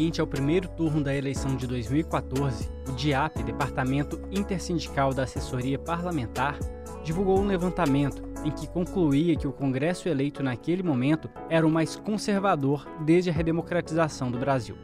[0.00, 6.58] seguinte ao primeiro turno da eleição de 2014, o DIAP, Departamento Intersindical da Assessoria Parlamentar,
[7.04, 11.96] divulgou um levantamento em que concluía que o Congresso eleito naquele momento era o mais
[11.96, 14.74] conservador desde a redemocratização do Brasil.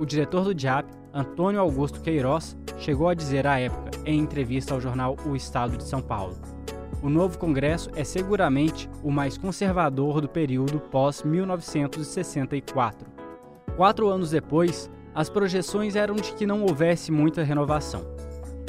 [0.00, 4.80] O diretor do DIAP, Antônio Augusto Queiroz, chegou a dizer à época, em entrevista ao
[4.80, 6.38] jornal O Estado de São Paulo:
[7.02, 13.11] O novo Congresso é seguramente o mais conservador do período pós-1964.
[13.76, 18.04] Quatro anos depois, as projeções eram de que não houvesse muita renovação.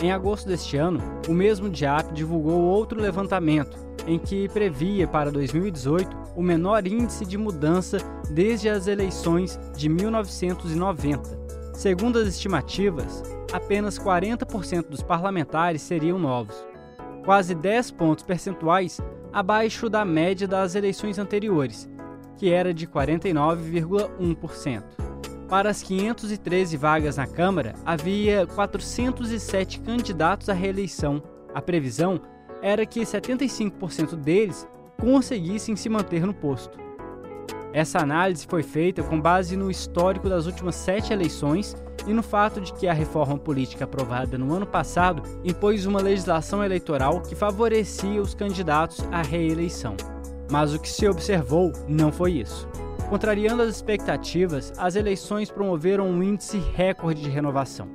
[0.02, 3.78] Em agosto deste ano, o mesmo DIAP divulgou outro levantamento
[4.08, 7.98] em que previa para 2018 o menor índice de mudança
[8.30, 11.40] desde as eleições de 1990.
[11.74, 16.56] Segundo as estimativas, apenas 40% dos parlamentares seriam novos,
[17.24, 19.00] quase 10 pontos percentuais
[19.32, 21.90] abaixo da média das eleições anteriores,
[22.38, 24.84] que era de 49,1%.
[25.48, 31.22] Para as 513 vagas na Câmara, havia 407 candidatos à reeleição.
[31.54, 32.20] A previsão
[32.62, 34.68] era que 75% deles
[35.00, 36.80] conseguissem se manter no posto.
[37.74, 41.76] Essa análise foi feita com base no histórico das últimas sete eleições
[42.08, 46.64] e no fato de que a reforma política aprovada no ano passado impôs uma legislação
[46.64, 49.96] eleitoral que favorecia os candidatos à reeleição.
[50.54, 52.70] Mas o que se observou não foi isso.
[53.10, 57.88] Contrariando as expectativas, as eleições promoveram um índice recorde de renovação.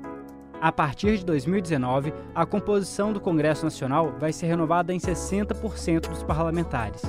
[0.60, 6.24] A partir de 2019, a composição do Congresso Nacional vai ser renovada em 60% dos
[6.24, 7.02] parlamentares.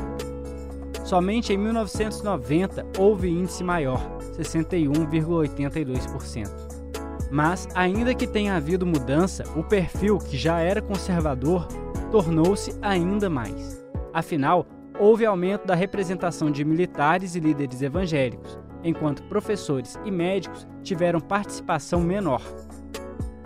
[1.04, 6.48] Somente em 1990 houve índice maior, 61,82%.
[7.32, 11.68] Mas, ainda que tenha havido mudança, o perfil, que já era conservador,
[12.12, 13.84] tornou-se ainda mais.
[14.14, 14.68] Afinal,
[15.00, 22.02] houve aumento da representação de militares e líderes evangélicos, enquanto professores e médicos tiveram participação
[22.02, 22.42] menor.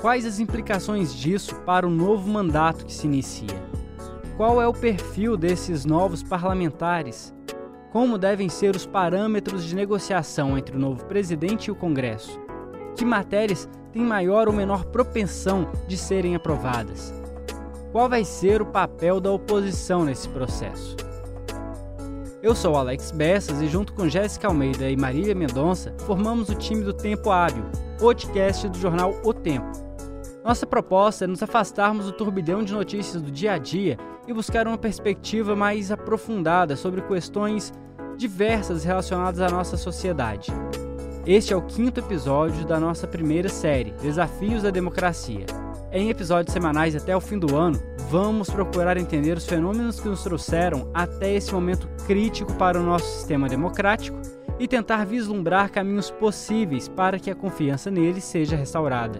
[0.01, 3.71] Quais as implicações disso para o novo mandato que se inicia?
[4.35, 7.33] Qual é o perfil desses novos parlamentares?
[7.91, 12.41] Como devem ser os parâmetros de negociação entre o novo presidente e o Congresso?
[12.95, 17.13] Que matérias têm maior ou menor propensão de serem aprovadas?
[17.91, 20.97] Qual vai ser o papel da oposição nesse processo?
[22.43, 26.83] Eu sou Alex Bessas e, junto com Jéssica Almeida e Marília Mendonça, formamos o time
[26.83, 27.63] do Tempo Hábil,
[27.97, 29.71] podcast do jornal O Tempo.
[30.43, 34.67] Nossa proposta é nos afastarmos do turbilhão de notícias do dia a dia e buscar
[34.67, 37.71] uma perspectiva mais aprofundada sobre questões
[38.17, 40.51] diversas relacionadas à nossa sociedade.
[41.25, 45.45] Este é o quinto episódio da nossa primeira série, Desafios da Democracia.
[45.93, 47.79] Em episódios semanais até o fim do ano,
[48.13, 53.07] vamos procurar entender os fenômenos que nos trouxeram até esse momento crítico para o nosso
[53.07, 54.21] sistema democrático
[54.59, 59.19] e tentar vislumbrar caminhos possíveis para que a confiança nele seja restaurada.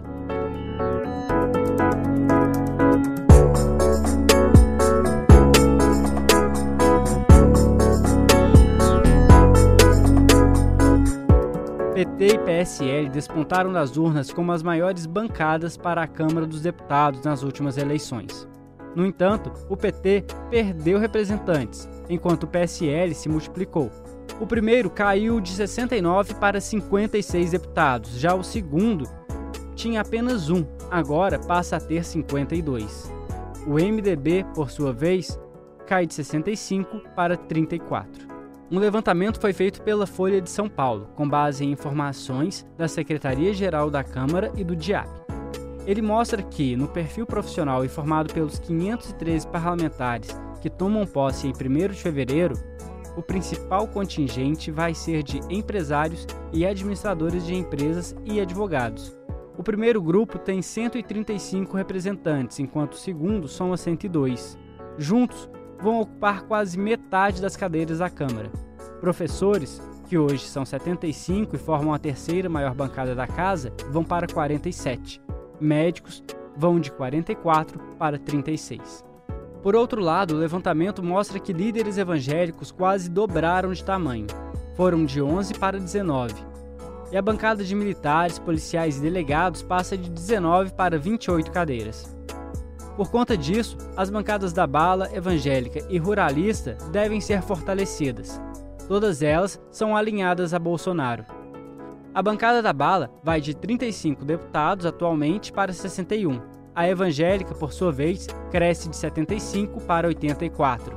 [11.94, 17.24] PT e PSL despontaram nas urnas como as maiores bancadas para a Câmara dos Deputados
[17.24, 18.53] nas últimas eleições.
[18.94, 23.90] No entanto, o PT perdeu representantes, enquanto o PSL se multiplicou.
[24.40, 29.08] O primeiro caiu de 69 para 56 deputados, já o segundo
[29.74, 33.12] tinha apenas um, agora passa a ter 52.
[33.66, 35.38] O MDB, por sua vez,
[35.86, 38.34] cai de 65 para 34.
[38.70, 43.90] Um levantamento foi feito pela Folha de São Paulo, com base em informações da Secretaria-Geral
[43.90, 45.23] da Câmara e do DIAP.
[45.86, 50.30] Ele mostra que, no perfil profissional informado pelos 513 parlamentares
[50.60, 52.54] que tomam posse em 1 de fevereiro,
[53.16, 59.14] o principal contingente vai ser de empresários e administradores de empresas e advogados.
[59.56, 64.58] O primeiro grupo tem 135 representantes, enquanto o segundo soma 102.
[64.98, 65.48] Juntos,
[65.80, 68.50] vão ocupar quase metade das cadeiras da Câmara.
[69.00, 74.26] Professores, que hoje são 75 e formam a terceira maior bancada da casa, vão para
[74.26, 75.20] 47.
[75.64, 76.22] Médicos
[76.54, 79.02] vão de 44 para 36.
[79.62, 84.26] Por outro lado, o levantamento mostra que líderes evangélicos quase dobraram de tamanho.
[84.76, 86.34] Foram de 11 para 19.
[87.10, 92.14] E a bancada de militares, policiais e delegados passa de 19 para 28 cadeiras.
[92.94, 98.38] Por conta disso, as bancadas da bala, evangélica e ruralista devem ser fortalecidas.
[98.86, 101.24] Todas elas são alinhadas a Bolsonaro.
[102.14, 106.40] A bancada da bala vai de 35 deputados atualmente para 61.
[106.72, 110.96] A evangélica, por sua vez, cresce de 75 para 84.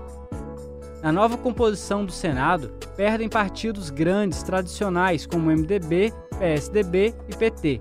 [1.01, 7.79] Na nova composição do Senado, perdem partidos grandes tradicionais como MDB PSDB e PT.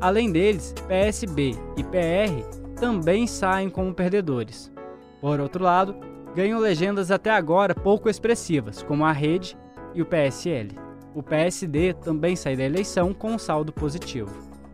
[0.00, 4.72] Além deles, PSB e PR também saem como perdedores.
[5.20, 5.96] Por outro lado,
[6.34, 9.56] ganham legendas até agora pouco expressivas, como a Rede
[9.94, 10.91] e o PSL.
[11.14, 14.30] O PSD também sai da eleição com um saldo positivo.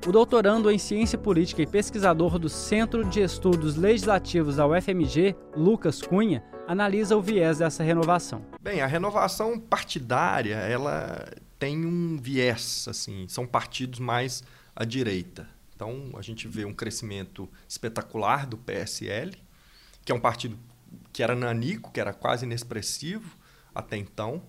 [0.07, 6.01] O doutorando em Ciência Política e pesquisador do Centro de Estudos Legislativos da UFMG, Lucas
[6.01, 8.45] Cunha, analisa o viés dessa renovação.
[8.63, 14.45] Bem, a renovação partidária, ela tem um viés, assim, são partidos mais
[14.77, 15.49] à direita.
[15.75, 19.33] Então, a gente vê um crescimento espetacular do PSL,
[20.05, 20.57] que é um partido
[21.13, 23.37] que era nanico, que era quase inexpressivo
[23.75, 24.43] até então,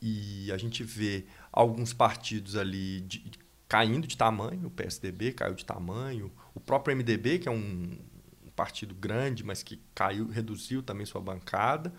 [0.00, 3.30] e a gente vê alguns partidos ali de,
[3.68, 7.98] caindo de tamanho, o PSDB caiu de tamanho, o próprio MDB, que é um,
[8.60, 11.94] partido grande, mas que caiu, reduziu também sua bancada.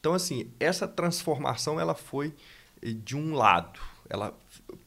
[0.00, 2.34] Então, assim, essa transformação ela foi
[2.82, 3.78] eh, de um lado,
[4.10, 4.36] ela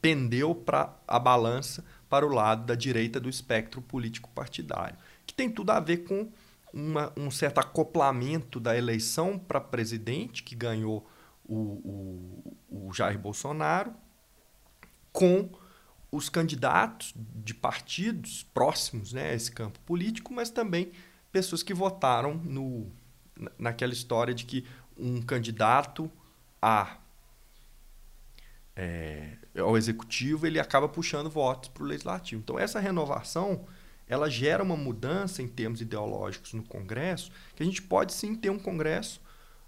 [0.02, 5.48] pendeu para a balança para o lado da direita do espectro político partidário, que tem
[5.48, 6.30] tudo a ver com
[6.70, 11.08] uma, um certo acoplamento da eleição para presidente, que ganhou
[11.48, 13.94] o, o, o Jair Bolsonaro,
[15.12, 15.48] com
[16.10, 20.92] os candidatos de partidos próximos né, a esse campo político, mas também
[21.32, 22.90] pessoas que votaram no,
[23.58, 24.64] naquela história de que
[24.96, 26.10] um candidato
[26.60, 26.98] a
[28.74, 32.42] é, ao executivo ele acaba puxando votos para o legislativo.
[32.42, 33.66] Então essa renovação
[34.08, 38.50] ela gera uma mudança em termos ideológicos no Congresso, que a gente pode sim ter
[38.50, 39.20] um Congresso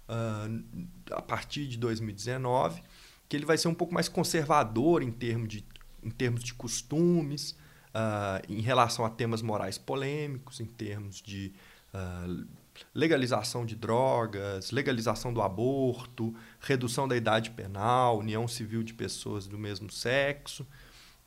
[0.09, 2.81] uh, a partir de 2019,
[3.27, 5.65] que ele vai ser um pouco mais conservador em termos de,
[6.03, 7.51] em termos de costumes,
[7.89, 11.53] uh, em relação a temas morais polêmicos, em termos de
[11.93, 12.47] uh,
[12.93, 19.57] legalização de drogas, legalização do aborto, redução da idade penal, união civil de pessoas do
[19.57, 20.63] mesmo sexo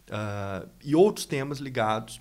[0.08, 2.20] uh, e outros temas ligados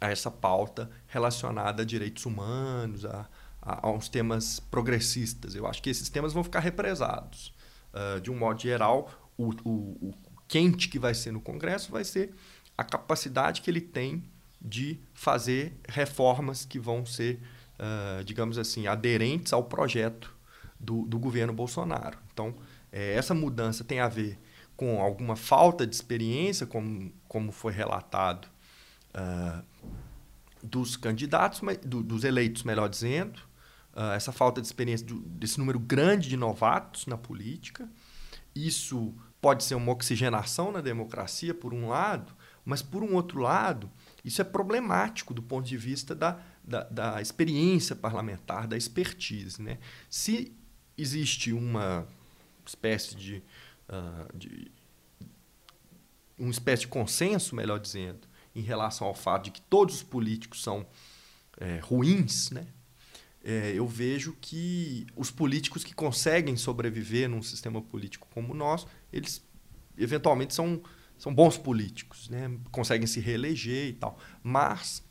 [0.00, 3.28] a essa pauta relacionada a direitos humanos, a,
[3.62, 5.54] a, uns temas progressistas.
[5.54, 7.52] Eu acho que esses temas vão ficar represados.
[7.92, 10.14] Uh, de um modo geral, o, o, o
[10.46, 12.34] quente que vai ser no Congresso vai ser
[12.76, 14.22] a capacidade que ele tem
[14.60, 17.40] de fazer reformas que vão ser,
[17.78, 20.34] uh, digamos assim, aderentes ao projeto
[20.78, 22.18] do, do governo Bolsonaro.
[22.32, 22.54] Então,
[22.92, 24.38] é, essa mudança tem a ver
[24.76, 28.48] com alguma falta de experiência, como, como foi relatado,
[29.14, 29.62] uh,
[30.62, 33.40] dos candidatos, do, dos eleitos, melhor dizendo,
[34.00, 37.88] uh, essa falta de experiência do, desse número grande de novatos na política.
[38.54, 43.90] Isso pode ser uma oxigenação na democracia, por um lado, mas, por um outro lado,
[44.24, 49.60] isso é problemático do ponto de vista da, da, da experiência parlamentar, da expertise.
[49.60, 49.78] Né?
[50.08, 50.56] Se
[50.96, 52.06] existe uma
[52.66, 53.42] espécie de,
[53.88, 54.70] uh, de
[56.38, 60.62] uma espécie de consenso, melhor dizendo, em relação ao fato de que todos os políticos
[60.62, 60.86] são
[61.58, 62.66] é, ruins, né?
[63.42, 68.86] É, eu vejo que os políticos que conseguem sobreviver num sistema político como o nosso,
[69.12, 69.42] eles
[69.96, 70.82] eventualmente são,
[71.16, 72.50] são bons políticos, né?
[72.70, 74.18] conseguem se reeleger e tal.
[74.42, 75.02] Mas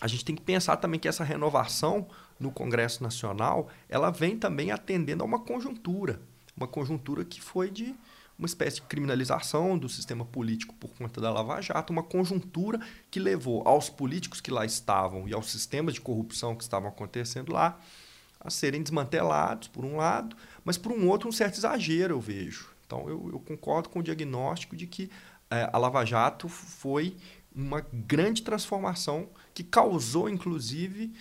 [0.00, 2.06] a gente tem que pensar também que essa renovação
[2.38, 6.20] no Congresso Nacional ela vem também atendendo a uma conjuntura,
[6.56, 7.94] uma conjuntura que foi de
[8.38, 12.78] uma espécie de criminalização do sistema político por conta da Lava Jato, uma conjuntura
[13.10, 17.52] que levou aos políticos que lá estavam e aos sistemas de corrupção que estavam acontecendo
[17.52, 17.80] lá
[18.40, 22.70] a serem desmantelados, por um lado, mas por um outro, um certo exagero, eu vejo.
[22.86, 25.10] Então, eu, eu concordo com o diagnóstico de que
[25.50, 27.16] é, a Lava Jato foi
[27.54, 31.12] uma grande transformação que causou, inclusive,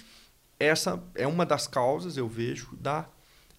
[0.59, 3.09] essa é uma das causas, eu vejo, da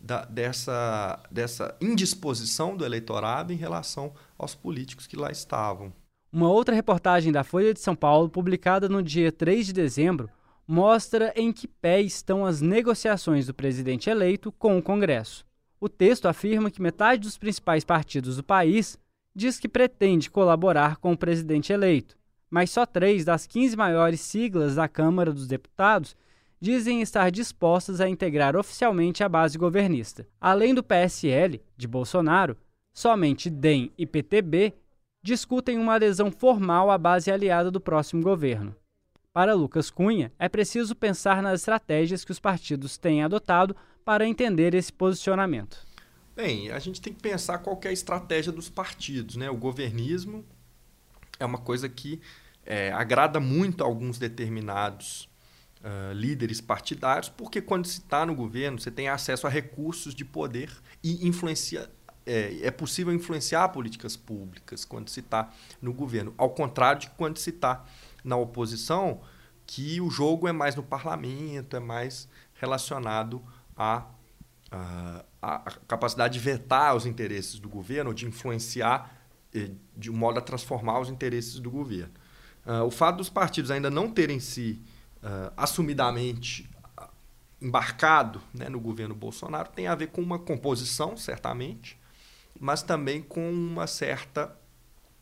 [0.01, 5.93] da, dessa, dessa indisposição do eleitorado em relação aos políticos que lá estavam.
[6.33, 10.31] Uma outra reportagem da Folha de São Paulo, publicada no dia 3 de dezembro,
[10.67, 15.47] mostra em que pé estão as negociações do presidente eleito com o Congresso.
[15.81, 18.99] O texto afirma que metade dos principais partidos do país
[19.35, 22.19] diz que pretende colaborar com o presidente eleito,
[22.51, 26.17] mas só três das 15 maiores siglas da Câmara dos Deputados
[26.61, 30.27] dizem estar dispostas a integrar oficialmente a base governista.
[30.41, 32.57] Além do PSL, de Bolsonaro,
[32.93, 34.75] somente DEM e PTB
[35.23, 38.75] discutem uma adesão formal à base aliada do próximo governo.
[39.33, 44.75] Para Lucas Cunha, é preciso pensar nas estratégias que os partidos têm adotado para entender
[44.75, 45.87] esse posicionamento.
[46.35, 49.37] Bem, a gente tem que pensar qual que é a estratégia dos partidos.
[49.37, 49.51] Né?
[49.51, 50.45] O governismo
[51.39, 52.21] é uma coisa que
[52.65, 55.29] é, agrada muito a alguns determinados
[55.81, 60.25] uh, líderes partidários, porque quando se está no governo, você tem acesso a recursos de
[60.25, 60.71] poder
[61.03, 61.91] e influencia
[62.29, 67.39] é, é possível influenciar políticas públicas quando se está no governo, ao contrário de quando
[67.39, 67.83] se está
[68.23, 69.23] na oposição,
[69.67, 73.43] que o jogo é mais no parlamento, é mais relacionado
[73.75, 74.07] à,
[75.87, 79.17] capacidade de vetar os interesses do governo, ou de influenciar
[79.55, 82.13] eh, de modo a transformar os interesses do governo.
[82.67, 84.83] Uh, o fato dos partidos ainda não terem se
[85.23, 86.69] uh, assumidamente
[87.61, 91.99] embarcado né, no governo Bolsonaro tem a ver com uma composição, certamente,
[92.59, 94.47] mas também com uma certa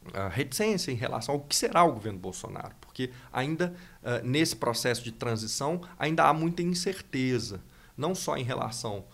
[0.09, 5.03] uh, reticência em relação ao que será o governo Bolsonaro, porque ainda uh, nesse processo
[5.03, 7.63] de transição ainda há muita incerteza,
[7.97, 9.05] não só em relação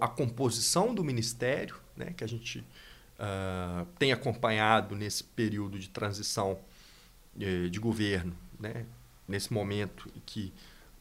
[0.00, 6.58] à composição do ministério, né, que a gente uh, tem acompanhado nesse período de transição
[7.34, 8.84] de, de governo, né,
[9.28, 10.52] nesse momento que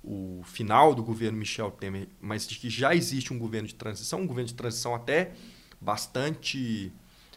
[0.03, 4.21] o final do governo Michel Temer, mas de que já existe um governo de transição,
[4.21, 5.33] um governo de transição até
[5.81, 6.91] bastante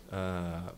[0.09, 0.75] uh,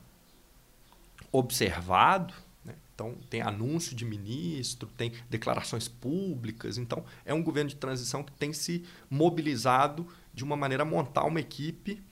[1.31, 2.35] observado.
[2.65, 2.75] Né?
[2.95, 6.79] Então, tem anúncio de ministro, tem declarações públicas.
[6.79, 11.25] Então, é um governo de transição que tem se mobilizado de uma maneira a montar
[11.25, 12.03] uma equipe,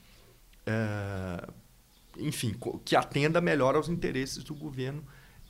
[0.66, 1.52] uh,
[2.19, 2.54] enfim,
[2.85, 5.02] que atenda melhor aos interesses do governo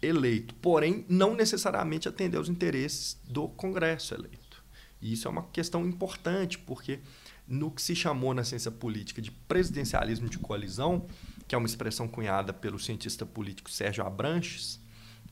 [0.03, 4.63] eleito, porém não necessariamente atender aos interesses do Congresso eleito.
[5.01, 7.01] E isso é uma questão importante, porque
[7.47, 11.07] no que se chamou na ciência política de presidencialismo de coalizão,
[11.49, 14.81] que é uma expressão cunhada pelo cientista político Sérgio Abranches,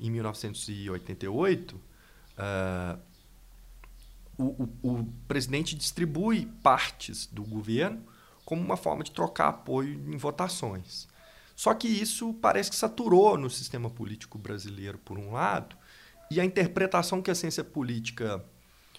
[0.00, 1.80] em 1988, uh,
[2.38, 2.98] ah,
[4.36, 4.44] o,
[4.82, 8.04] o, o presidente distribui partes do governo
[8.44, 11.08] como uma forma de trocar apoio em votações.
[11.58, 15.76] Só que isso parece que saturou no sistema político brasileiro, por um lado,
[16.30, 18.44] e a interpretação que a ciência política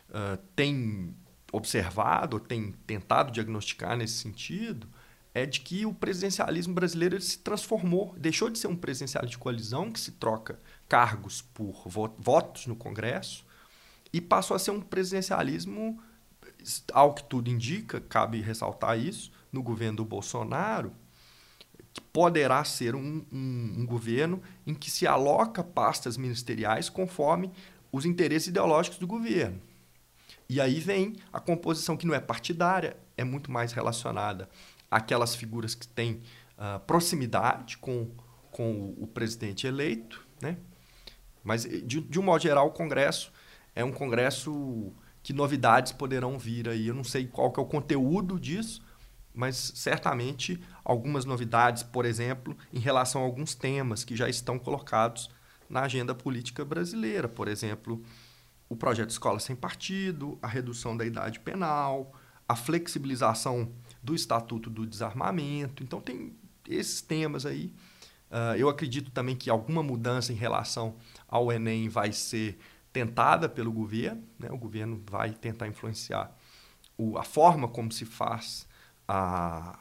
[0.09, 1.15] uh, tem
[1.53, 4.89] observado, tem tentado diagnosticar nesse sentido,
[5.33, 9.89] é de que o presidencialismo brasileiro se transformou, deixou de ser um presidencialismo de coalizão,
[9.89, 13.45] que se troca cargos por votos no Congresso,
[14.11, 15.97] e passou a ser um presidencialismo,
[16.91, 20.93] ao que tudo indica, cabe ressaltar isso, no governo do Bolsonaro,
[21.93, 27.51] que poderá ser um, um, um governo em que se aloca pastas ministeriais conforme
[27.91, 29.59] os interesses ideológicos do governo.
[30.47, 34.49] E aí vem a composição que não é partidária, é muito mais relacionada
[34.89, 36.21] àquelas figuras que têm
[36.57, 38.09] uh, proximidade com,
[38.51, 40.25] com o, o, presidente eleito.
[40.41, 40.57] Né?
[41.43, 43.31] Mas, de, de um modo geral, o Congresso
[43.75, 44.91] é um Congresso
[45.21, 46.87] que novidades poderão vir aí.
[46.87, 48.81] Eu não sei qual que é o conteúdo disso,
[49.33, 55.29] mas certamente algumas novidades, por exemplo, em relação a alguns temas que já estão colocados
[55.69, 58.03] na agenda política brasileira, por exemplo,
[58.67, 62.13] o projeto Escola Sem Partido, a redução da idade penal,
[62.47, 63.71] a flexibilização
[64.01, 65.83] do Estatuto do Desarmamento.
[65.83, 66.33] Então, tem
[66.67, 67.73] esses temas aí.
[68.29, 70.95] Uh, eu acredito também que alguma mudança em relação
[71.27, 72.59] ao Enem vai ser
[72.93, 74.23] tentada pelo governo.
[74.37, 74.49] Né?
[74.51, 76.35] O governo vai tentar influenciar
[76.97, 78.67] o, a forma como se faz
[79.09, 79.79] a,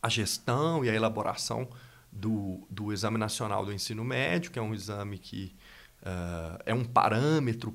[0.00, 1.68] a gestão e a elaboração
[2.12, 5.56] do, do Exame Nacional do Ensino Médio, que é um exame que
[6.02, 7.74] uh, é um parâmetro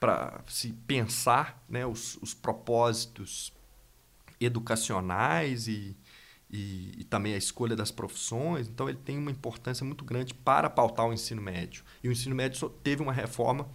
[0.00, 3.52] para se pensar né, os, os propósitos
[4.40, 5.94] educacionais e,
[6.50, 8.66] e, e, também a escolha das profissões.
[8.66, 11.84] Então, ele tem uma importância muito grande para pautar o ensino médio.
[12.02, 13.68] E o ensino médio teve uma reforma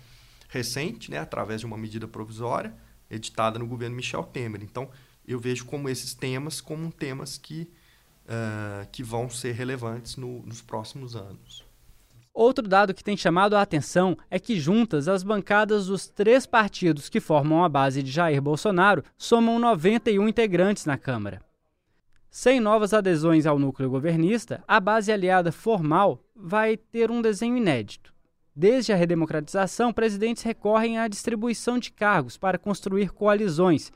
[0.49, 2.75] recente, né, através de uma medida provisória,
[3.09, 4.63] editada no governo Michel Temer.
[4.63, 4.89] Então,
[5.27, 7.69] eu vejo como esses temas como temas que,
[8.25, 11.65] uh, que vão ser relevantes no, nos próximos anos.
[12.33, 17.09] Outro dado que tem chamado a atenção é que, juntas, as bancadas dos três partidos
[17.09, 21.41] que formam a base de Jair Bolsonaro somam 91 integrantes na Câmara.
[22.29, 28.13] Sem novas adesões ao núcleo governista, a base aliada formal vai ter um desenho inédito.
[28.59, 33.91] Desde a redemocratização, presidentes recorrem à distribuição de cargos para construir coalizões,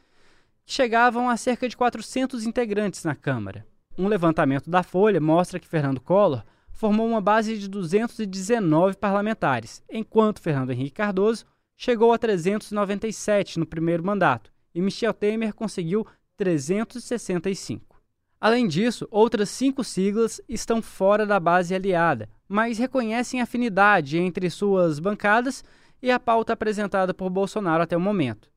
[0.63, 3.65] que chegavam a cerca de 400 integrantes na Câmara.
[3.97, 10.39] Um levantamento da Folha mostra que Fernando Collor formou uma base de 219 parlamentares, enquanto
[10.39, 11.43] Fernando Henrique Cardoso
[11.75, 16.05] chegou a 397 no primeiro mandato e Michel Temer conseguiu
[16.37, 17.90] 365.
[18.41, 24.99] Além disso, outras cinco siglas estão fora da base aliada, mas reconhecem afinidade entre suas
[24.99, 25.63] bancadas
[26.01, 28.49] e a pauta apresentada por Bolsonaro até o momento.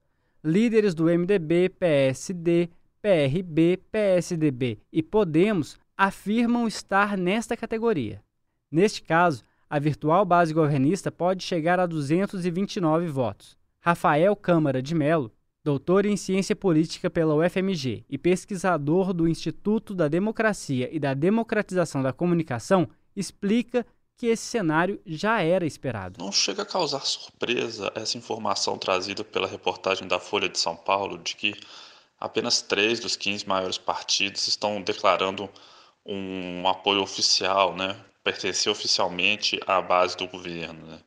[0.43, 2.71] Líderes do MDB, PSD,
[3.03, 8.23] PRB, PSDB e Podemos afirmam estar nesta categoria.
[8.71, 13.55] Neste caso, a virtual base governista pode chegar a 229 votos.
[13.81, 15.31] Rafael Câmara de Melo,
[15.65, 22.03] doutor em ciência política pela UFMG e pesquisador do Instituto da Democracia e da Democratização
[22.03, 26.23] da Comunicação, explica que esse cenário já era esperado.
[26.23, 31.19] Não chega a causar surpresa essa informação trazida pela reportagem da Folha de São Paulo
[31.19, 31.55] de que
[32.21, 35.49] apenas três dos 15 maiores partidos estão declarando
[36.07, 40.87] um apoio oficial, né, pertencer oficialmente à base do governo.
[40.87, 40.99] Né.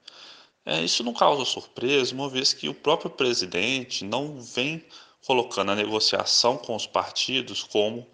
[0.69, 4.83] É, isso não causa surpresa, uma vez que o próprio presidente não vem
[5.25, 8.05] colocando a negociação com os partidos como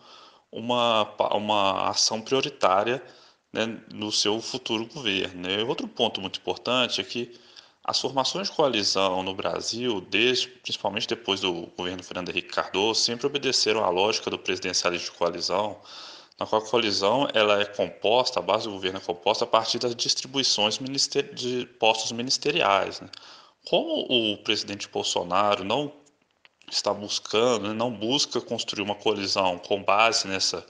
[0.51, 1.01] uma,
[1.35, 3.03] uma ação prioritária
[3.51, 5.41] né, no seu futuro governo.
[5.41, 5.63] Né?
[5.63, 7.33] Outro ponto muito importante é que
[7.83, 13.25] as formações de coalizão no Brasil, desde, principalmente depois do governo Fernando Henrique Cardoso, sempre
[13.25, 15.81] obedeceram à lógica do presidencialismo de coalizão,
[16.39, 19.79] na qual a coalizão ela é composta, a base do governo é composta a partir
[19.79, 20.79] das distribuições
[21.33, 22.99] de postos ministeriais.
[22.99, 23.09] Né?
[23.65, 25.93] Como o presidente Bolsonaro não
[26.69, 30.65] está buscando, né, não busca construir uma coalizão com base nessa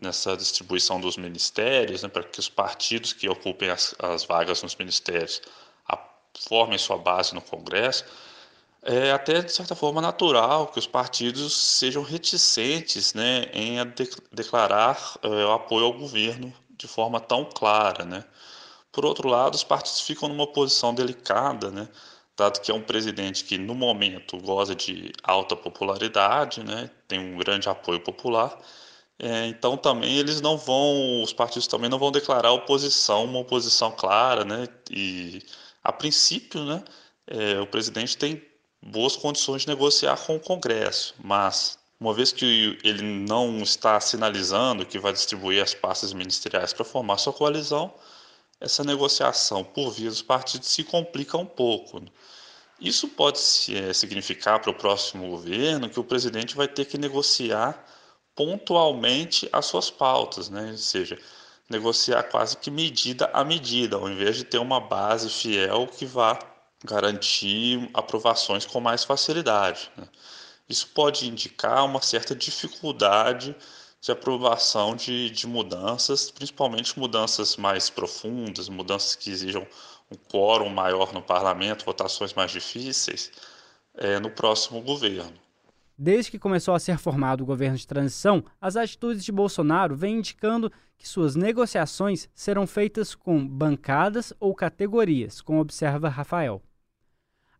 [0.00, 4.74] nessa distribuição dos ministérios, né, para que os partidos que ocupem as, as vagas nos
[4.74, 5.42] ministérios
[5.86, 5.98] a,
[6.48, 8.04] formem sua base no Congresso,
[8.82, 15.18] é até de certa forma natural que os partidos sejam reticentes né, em de, declarar
[15.22, 18.04] é, o apoio ao governo de forma tão clara.
[18.04, 18.24] Né.
[18.90, 21.88] Por outro lado, os partidos ficam numa posição delicada, né,
[22.36, 27.36] dado que é um presidente que no momento goza de alta popularidade, né, tem um
[27.38, 28.58] grande apoio popular,
[29.18, 33.92] é, então também eles não vão, os partidos também não vão declarar oposição, uma oposição
[33.92, 34.66] clara, né?
[34.90, 35.40] E
[35.84, 36.82] a princípio, né,
[37.28, 38.42] é, o presidente tem
[38.82, 44.84] boas condições de negociar com o Congresso, mas uma vez que ele não está sinalizando
[44.84, 47.94] que vai distribuir as pastas ministeriais para formar sua coalizão,
[48.60, 52.02] essa negociação por via dos partidos se complica um pouco.
[52.80, 57.86] Isso pode é, significar para o próximo governo que o presidente vai ter que negociar
[58.34, 60.72] pontualmente as suas pautas, né?
[60.72, 61.16] ou seja,
[61.68, 66.34] negociar quase que medida a medida, ao invés de ter uma base fiel que vá
[66.84, 69.90] garantir aprovações com mais facilidade.
[69.96, 70.04] Né?
[70.68, 73.54] Isso pode indicar uma certa dificuldade
[74.00, 79.66] de aprovação de, de mudanças, principalmente mudanças mais profundas, mudanças que exijam
[80.10, 83.30] um quórum maior no parlamento, votações mais difíceis,
[83.94, 85.32] é, no próximo governo.
[85.96, 90.16] Desde que começou a ser formado o governo de transição, as atitudes de Bolsonaro vêm
[90.16, 96.60] indicando que suas negociações serão feitas com bancadas ou categorias, como observa Rafael.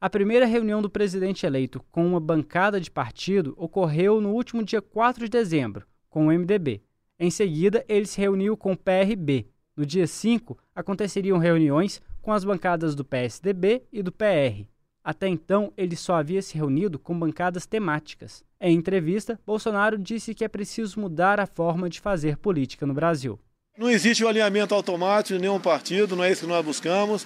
[0.03, 4.83] A primeira reunião do presidente eleito com uma bancada de partido ocorreu no último dia
[4.83, 6.83] 4 de dezembro, com o MDB.
[7.21, 9.47] Em seguida, ele se reuniu com o PRB.
[9.77, 14.67] No dia 5, aconteceriam reuniões com as bancadas do PSDB e do PR.
[15.05, 18.43] Até então, ele só havia se reunido com bancadas temáticas.
[18.61, 23.39] Em entrevista, Bolsonaro disse que é preciso mudar a forma de fazer política no Brasil.
[23.79, 27.25] Não existe o um alinhamento automático de nenhum partido, não é isso que nós buscamos.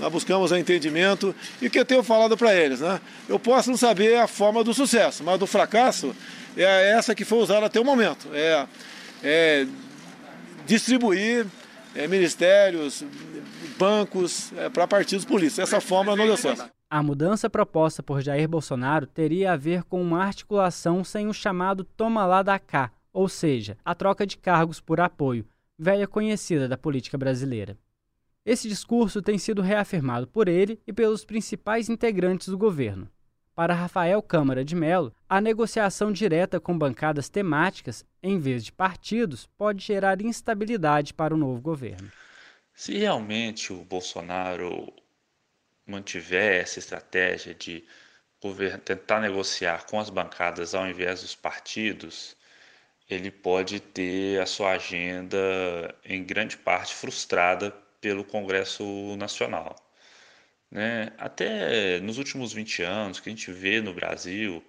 [0.00, 3.00] Nós buscamos o entendimento e o que eu tenho falado para eles, né?
[3.28, 6.16] Eu posso não saber a forma do sucesso, mas do fracasso
[6.56, 8.28] é essa que foi usada até o momento.
[8.32, 8.66] É,
[9.22, 9.66] é
[10.66, 11.46] distribuir
[11.94, 13.04] é, ministérios,
[13.78, 15.58] bancos é, para partidos políticos.
[15.58, 16.70] Essa forma não deu certo.
[16.88, 21.84] A mudança proposta por Jair Bolsonaro teria a ver com uma articulação sem o chamado
[21.84, 25.46] toma lá da cá, ou seja, a troca de cargos por apoio,
[25.78, 27.76] velha conhecida da política brasileira.
[28.44, 33.10] Esse discurso tem sido reafirmado por ele e pelos principais integrantes do governo.
[33.54, 39.46] Para Rafael Câmara de Mello, a negociação direta com bancadas temáticas, em vez de partidos,
[39.58, 42.10] pode gerar instabilidade para o novo governo.
[42.74, 44.90] Se realmente o Bolsonaro
[45.86, 47.84] mantiver essa estratégia de
[48.86, 52.34] tentar negociar com as bancadas ao invés dos partidos,
[53.10, 59.76] ele pode ter a sua agenda em grande parte frustrada pelo Congresso Nacional.
[60.70, 61.12] Né?
[61.18, 64.64] Até nos últimos 20 anos que a gente vê no Brasil,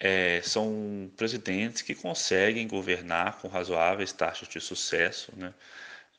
[0.00, 5.54] é, são presidentes que conseguem governar com razoáveis taxas de sucesso, né?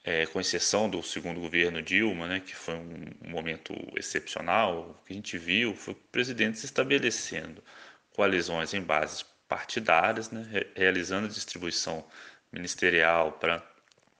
[0.03, 5.13] é, com exceção do segundo governo Dilma, né, que foi um, momento excepcional, o que
[5.13, 7.63] a gente viu foi presidentes estabelecendo
[8.11, 12.05] coalizões em bases partidárias, né, realizando distribuição
[12.51, 13.63] ministerial para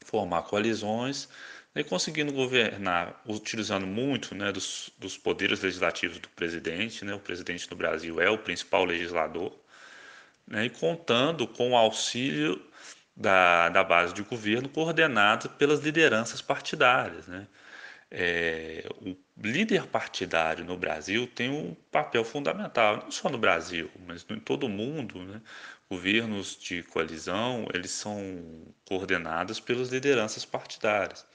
[0.06, 1.30] formar coalizões
[1.76, 7.04] e conseguindo governar, utilizando muito né, dos, dos poderes legislativos do presidente.
[7.04, 9.52] Né, o presidente no Brasil é o principal legislador,
[10.48, 12.62] né, e contando com o auxílio
[13.16, 17.28] da, da base de governo coordenada pelas lideranças partidárias.
[17.28, 17.48] Né?
[18.12, 24.26] É, o líder partidário no Brasil tem um papel fundamental, não só no Brasil, mas
[24.30, 25.24] em todo o mundo.
[25.24, 25.42] Né?
[25.90, 31.26] Governos de coalizão, eles são coordenados pelas lideranças partidárias.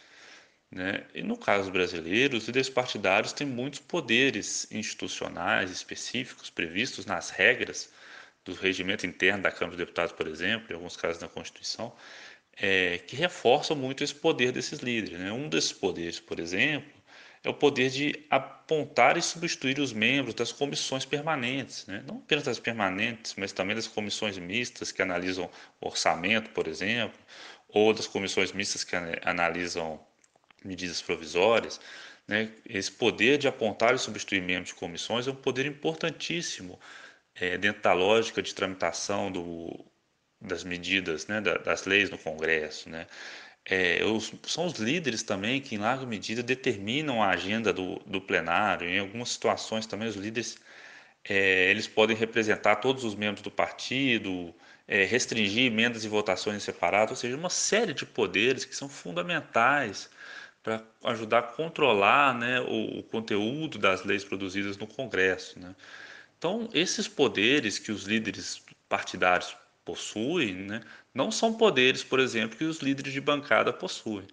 [0.70, 1.06] Né?
[1.14, 7.90] E no caso brasileiro, os líderes partidários têm muitos poderes institucionais específicos previstos nas regras
[8.44, 11.94] do regimento interno da Câmara dos Deputados, por exemplo, em alguns casos na Constituição,
[12.56, 15.18] é, que reforçam muito esse poder desses líderes.
[15.18, 15.32] Né?
[15.32, 16.98] Um desses poderes, por exemplo,
[17.42, 22.02] é o poder de apontar e substituir os membros das comissões permanentes, né?
[22.06, 25.50] não apenas das permanentes, mas também das comissões mistas que analisam
[25.80, 27.18] orçamento, por exemplo,
[27.68, 30.00] ou das comissões mistas que analisam
[30.64, 31.80] medidas provisórias.
[32.26, 32.50] Né?
[32.68, 36.78] Esse poder de apontar e substituir membros de comissões é um poder importantíssimo
[37.34, 39.84] é, dentro da lógica de tramitação do,
[40.40, 42.90] das medidas, né, das leis no Congresso.
[42.90, 43.06] Né?
[43.64, 48.20] É, os, são os líderes também que, em larga medida, determinam a agenda do, do
[48.20, 48.88] plenário.
[48.88, 50.58] Em algumas situações também, os líderes
[51.24, 54.54] é, eles podem representar todos os membros do partido,
[54.86, 60.08] é, restringir emendas e votações separadas, ou seja, uma série de poderes que são fundamentais
[60.62, 65.58] para ajudar a controlar né, o, o, conteúdo das leis produzidas no Congresso.
[65.58, 65.74] Né?
[66.36, 70.82] Então, esses poderes que os líderes partidários possuem né,
[71.14, 74.26] não são poderes, por exemplo, que os líderes de bancada possuem.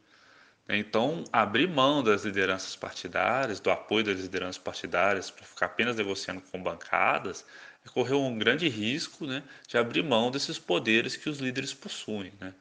[0.67, 6.41] Então, abrir mão das lideranças partidárias, do apoio das lideranças partidárias, para ficar apenas negociando
[6.41, 7.45] com bancadas,
[7.85, 12.33] é correr um grande risco né, de abrir mão desses poderes que os líderes possuem.
[12.39, 12.51] Né?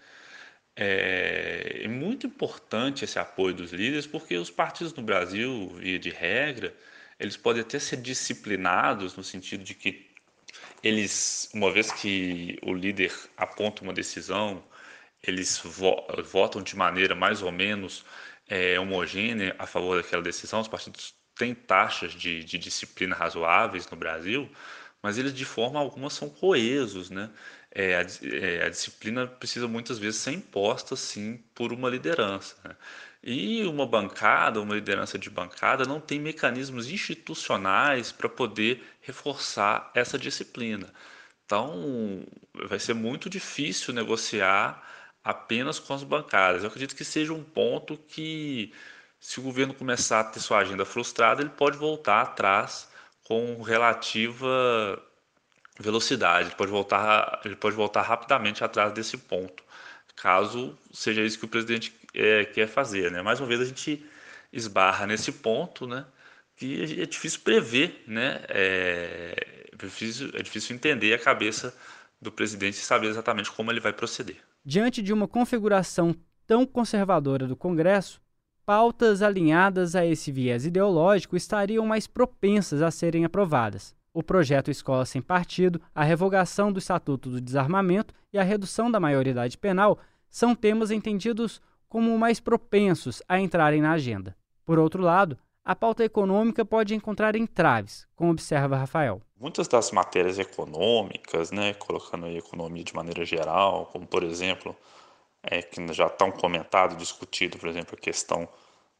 [0.76, 6.10] É, é muito importante esse apoio dos líderes, porque os partidos no Brasil, via de
[6.10, 6.74] regra,
[7.18, 10.10] eles podem até ser disciplinados no sentido de que
[10.82, 14.64] eles, uma vez que o líder aponta uma decisão,
[15.22, 18.04] eles vo votam de maneira mais ou menos
[18.48, 20.60] é, homogênea a favor daquela decisão.
[20.60, 24.50] Os partidos têm taxas de, de disciplina razoáveis no Brasil,
[25.02, 27.30] mas eles de forma alguma são coesos, né?
[27.74, 32.56] É, a, é, a, disciplina precisa muitas vezes ser imposta, sim, por uma liderança.
[32.64, 32.76] Né?
[33.22, 40.18] E uma bancada, uma liderança de bancada, não tem mecanismos institucionais para poder reforçar essa
[40.18, 40.92] disciplina.
[41.44, 42.24] Então,
[42.68, 44.82] vai ser muito difícil negociar
[45.22, 46.62] apenas com as bancadas.
[46.62, 48.72] Eu acredito que seja um ponto que,
[49.18, 52.88] se o governo começar a ter sua agenda frustrada, ele pode voltar atrás
[53.24, 55.02] com relativa
[55.78, 59.62] velocidade, ele pode voltar, ele pode voltar rapidamente atrás desse ponto,
[60.14, 63.10] caso seja isso que o presidente é, quer fazer.
[63.10, 63.22] Né?
[63.22, 64.04] Mais uma vez a gente
[64.52, 66.06] esbarra nesse ponto, né?
[66.56, 68.40] que é difícil prever, né?
[68.48, 69.34] é,
[69.72, 71.76] é, difícil, é difícil entender a cabeça
[72.20, 74.36] do presidente e saber exatamente como ele vai proceder.
[74.64, 76.14] Diante de uma configuração
[76.46, 78.22] tão conservadora do Congresso,
[78.64, 83.94] pautas alinhadas a esse viés ideológico estariam mais propensas a serem aprovadas.
[84.14, 89.00] O projeto Escola Sem Partido, a revogação do Estatuto do Desarmamento e a redução da
[89.00, 89.98] maioridade penal
[90.30, 94.36] são temas entendidos como mais propensos a entrarem na agenda.
[94.64, 99.20] Por outro lado, a pauta econômica pode encontrar entraves, como observa Rafael.
[99.36, 104.76] Muitas das matérias econômicas, né, colocando a economia de maneira geral, como por exemplo,
[105.42, 108.48] é, que já estão comentado, discutido, por exemplo, a questão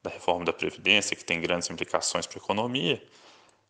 [0.02, 3.00] da reforma da Previdência, que tem grandes implicações para a economia,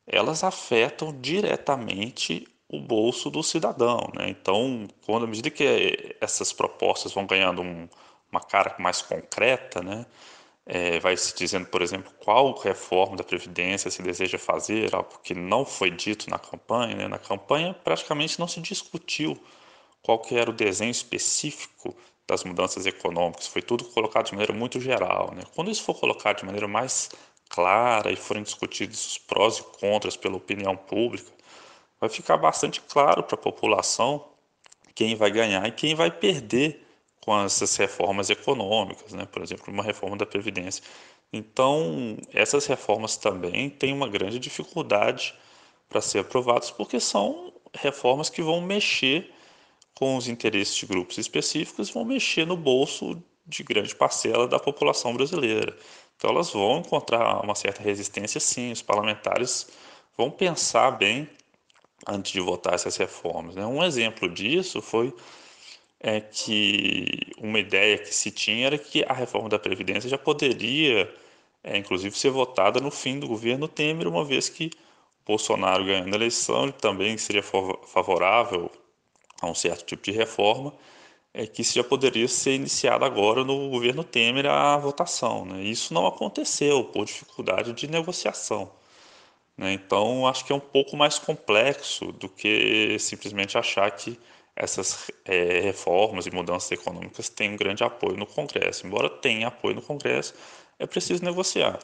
[0.06, 4.10] elas afetam diretamente o bolso do cidadão.
[4.14, 4.28] Né?
[4.28, 7.88] Então, quando à medida que essas propostas vão ganhando um,
[8.30, 10.06] uma cara mais concreta, né?
[10.66, 15.34] É, vai se dizendo, por exemplo, qual reforma da Previdência se deseja fazer, algo que
[15.34, 16.96] não foi dito na campanha.
[16.96, 17.08] Né?
[17.08, 19.38] Na campanha, praticamente não se discutiu
[20.00, 21.94] qual que era o desenho específico
[22.26, 25.32] das mudanças econômicas, foi tudo colocado de maneira muito geral.
[25.34, 25.42] Né?
[25.54, 27.10] Quando isso for colocado de maneira mais
[27.48, 31.30] clara e forem discutidos os prós e contras pela opinião pública,
[32.00, 34.24] vai ficar bastante claro para a população
[34.94, 36.84] quem vai ganhar e quem vai perder
[37.20, 39.26] com essas reformas econômicas, né?
[39.26, 40.84] por exemplo, uma reforma da Previdência.
[41.32, 45.34] Então, essas reformas também têm uma grande dificuldade
[45.88, 49.32] para ser aprovadas, porque são reformas que vão mexer
[49.94, 55.14] com os interesses de grupos específicos, vão mexer no bolso de grande parcela da população
[55.14, 55.76] brasileira.
[56.16, 58.72] Então, elas vão encontrar uma certa resistência, sim.
[58.72, 59.68] Os parlamentares
[60.16, 61.28] vão pensar bem
[62.06, 63.54] antes de votar essas reformas.
[63.54, 63.64] Né?
[63.66, 65.14] Um exemplo disso foi
[66.00, 71.10] é que uma ideia que se tinha era que a reforma da Previdência já poderia,
[71.62, 74.70] é, inclusive, ser votada no fim do governo Temer, uma vez que
[75.26, 78.70] Bolsonaro ganhando a eleição ele também seria favorável
[79.40, 80.74] a um certo tipo de reforma
[81.34, 85.44] é que isso já poderia ser iniciado agora no governo Temer a votação.
[85.44, 85.64] Né?
[85.64, 88.70] Isso não aconteceu por dificuldade de negociação.
[89.56, 89.72] Né?
[89.72, 94.18] Então, acho que é um pouco mais complexo do que simplesmente achar que
[94.54, 98.86] essas é, reformas e mudanças econômicas têm um grande apoio no Congresso.
[98.86, 100.34] Embora tenha apoio no Congresso,
[100.78, 101.80] é preciso negociar.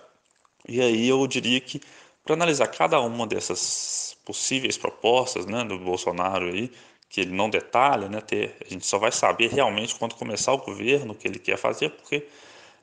[0.68, 1.80] E aí eu diria que,
[2.24, 6.70] para analisar cada uma dessas possíveis propostas né, do Bolsonaro aí,
[7.10, 10.58] que ele não detalha, né, ter, a gente só vai saber realmente quando começar o
[10.58, 12.28] governo o que ele quer fazer, porque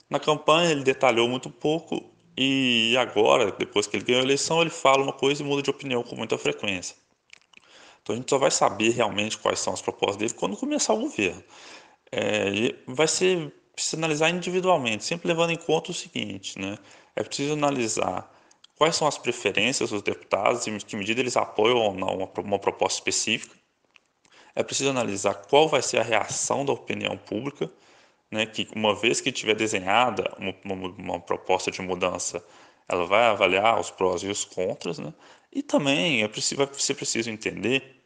[0.10, 2.04] na campanha ele detalhou muito pouco
[2.38, 5.70] e agora, depois que ele ganhou a eleição, ele fala uma coisa e muda de
[5.70, 6.96] opinião com muita frequência.
[8.04, 11.00] Então a gente só vai saber realmente quais são as propostas dele quando começar o
[11.00, 11.44] governo.
[12.12, 16.78] É, vai ser preciso analisar individualmente, sempre levando em conta o seguinte, né?
[17.16, 18.30] É preciso analisar
[18.76, 22.60] quais são as preferências dos deputados e em que medida eles apoiam ou não uma
[22.60, 23.56] proposta específica
[24.58, 27.70] é preciso analisar qual vai ser a reação da opinião pública,
[28.32, 32.44] né, que uma vez que tiver desenhada uma, uma, uma, proposta de mudança,
[32.90, 35.14] ela vai avaliar os prós e os contras, né,
[35.54, 38.02] e também é preciso, vai ser preciso entender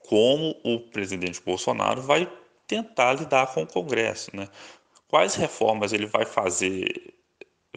[0.00, 2.30] como o presidente Bolsonaro vai
[2.66, 4.48] tentar lidar com o Congresso, né,
[5.08, 7.14] quais reformas ele vai fazer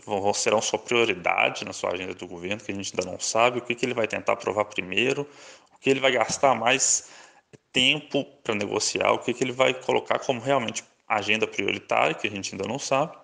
[0.05, 3.59] vão, serão sua prioridade na sua agenda do governo, que a gente ainda não sabe,
[3.59, 5.25] o que, que ele vai tentar aprovar primeiro,
[5.73, 7.09] o que ele vai gastar mais
[7.71, 12.29] tempo para negociar, o que, que ele vai colocar como realmente agenda prioritária, que a
[12.29, 13.17] gente ainda não sabe,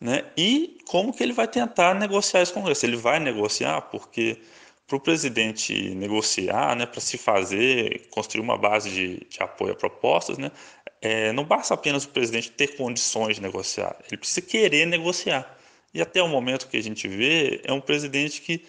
[0.00, 0.24] né?
[0.36, 2.84] e como que ele vai tentar negociar esse Congresso.
[2.84, 4.40] Ele vai negociar porque
[4.86, 9.76] para o presidente negociar, né, para se fazer, construir uma base de, de apoio a
[9.76, 10.50] propostas, né,
[11.00, 15.58] é, não basta apenas o presidente ter condições de negociar, ele precisa querer negociar.
[15.92, 18.64] E até o momento que a gente vê, é um presidente que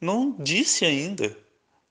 [0.00, 1.36] não disse ainda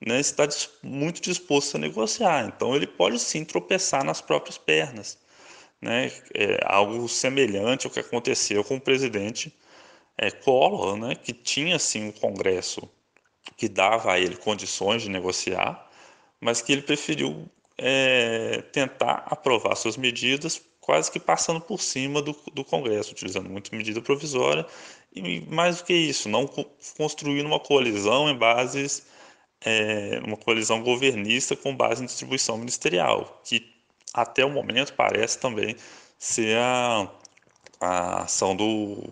[0.05, 0.47] né, está
[0.81, 2.45] muito disposto a negociar.
[2.45, 5.17] Então, ele pode sim tropeçar nas próprias pernas.
[5.81, 6.11] Né?
[6.33, 9.53] É algo semelhante ao que aconteceu com o presidente
[10.17, 12.89] é, Collor, né, que tinha sim um Congresso
[13.57, 15.89] que dava a ele condições de negociar,
[16.39, 22.35] mas que ele preferiu é, tentar aprovar suas medidas quase que passando por cima do,
[22.53, 24.65] do Congresso, utilizando muito medida provisória,
[25.13, 26.47] e mais do que isso, não
[26.97, 29.05] construindo uma coalizão em bases
[29.61, 33.71] é, uma coalizão governista com base em distribuição ministerial, que
[34.13, 35.75] até o momento parece também
[36.17, 37.09] ser a,
[37.79, 39.03] a ação do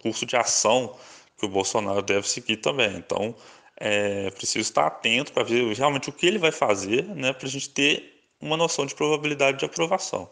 [0.00, 0.96] curso de ação
[1.38, 2.96] que o Bolsonaro deve seguir também.
[2.96, 3.34] Então,
[3.76, 7.50] é preciso estar atento para ver realmente o que ele vai fazer, né, para a
[7.50, 10.28] gente ter uma noção de probabilidade de aprovação.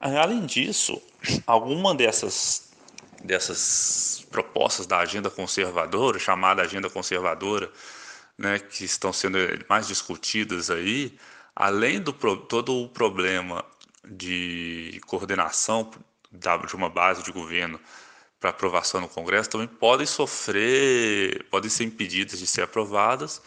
[0.00, 1.00] Além disso,
[1.46, 2.72] alguma dessas,
[3.22, 7.70] dessas propostas da agenda conservadora, chamada agenda conservadora,
[8.38, 11.16] né, que estão sendo mais discutidas aí,
[11.54, 13.64] além do todo o problema
[14.04, 15.90] de coordenação
[16.32, 17.78] de uma base de governo
[18.40, 23.40] para aprovação no Congresso, também podem sofrer, podem ser impedidas de ser aprovadas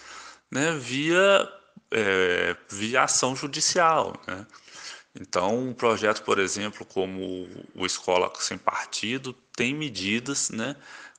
[0.50, 1.50] né, via,
[1.91, 4.13] é, via ação judicial.
[4.26, 4.45] Né?
[5.19, 10.76] Então, um projeto, por exemplo, como o Escola Sem Partido, tem medidas né,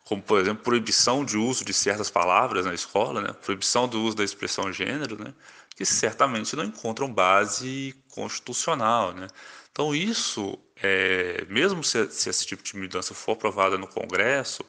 [0.07, 3.33] como por exemplo proibição de uso de certas palavras na escola, né?
[3.33, 5.35] proibição do uso da expressão gênero, né?
[5.75, 9.13] que certamente não encontram base constitucional.
[9.13, 9.27] Né?
[9.73, 14.65] Então isso, é, mesmo se, se, esse tipo de mudança for aprovada no Congresso,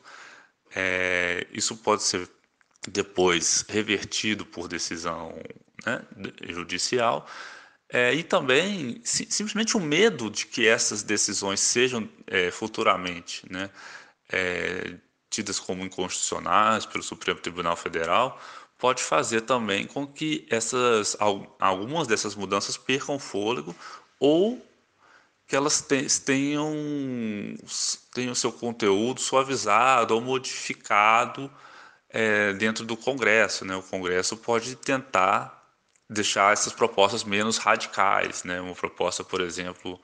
[0.75, 2.27] é, isso pode ser
[2.87, 5.39] depois revertido por decisão
[5.85, 6.01] né,
[6.49, 7.27] judicial,
[7.89, 13.69] é, e também si, simplesmente o medo de que essas decisões sejam é, futuramente né,
[14.29, 14.97] é,
[15.29, 18.39] tidas como inconstitucionais pelo Supremo Tribunal Federal,
[18.77, 21.17] pode fazer também com que essas
[21.59, 23.75] algumas dessas mudanças percam fôlego
[24.19, 24.63] ou
[25.47, 25.81] que elas
[26.25, 26.73] tenham
[28.13, 31.51] tenham seu conteúdo suavizado ou modificado
[32.09, 33.75] é, dentro do Congresso, né?
[33.75, 35.57] O Congresso pode tentar
[36.09, 38.61] deixar essas propostas menos radicais, né?
[38.61, 39.99] Uma proposta, por exemplo,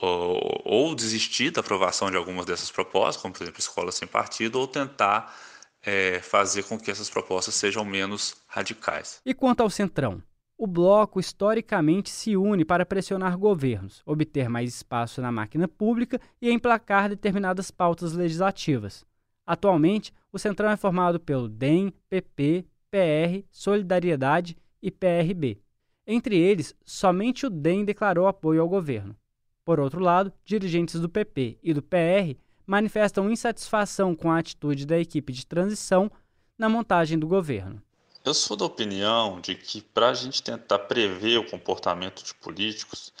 [0.00, 4.58] ou, ou, desistir da aprovação de algumas dessas propostas, como por exemplo escola sem partido,
[4.58, 5.34] ou tentar
[5.82, 9.20] é, fazer com que essas propostas sejam menos radicais.
[9.24, 10.22] E quanto ao Centrão?
[10.56, 16.50] O bloco historicamente se une para pressionar governos, obter mais espaço na máquina pública e
[16.50, 19.04] emplacar determinadas pautas legislativas.
[19.44, 25.58] Atualmente, o Centrão é formado pelo DEM, PP, PR, Solidariedade e PRB.
[26.06, 29.16] Entre eles, somente o DEM declarou apoio ao governo.
[29.64, 34.98] Por outro lado, dirigentes do PP e do PR manifestam insatisfação com a atitude da
[34.98, 36.10] equipe de transição
[36.58, 37.80] na montagem do governo.
[38.24, 43.12] Eu sou da opinião de que para a gente tentar prever o comportamento de políticos,